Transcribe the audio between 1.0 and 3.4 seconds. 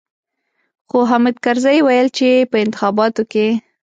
حامد کرزي ويل چې په انتخاباتو